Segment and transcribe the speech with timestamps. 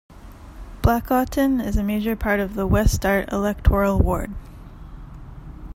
[0.81, 4.33] "Blackawton" is a major part of the West Dart electoral ward.